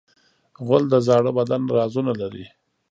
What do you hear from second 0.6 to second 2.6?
غول د زاړه بدن رازونه لري.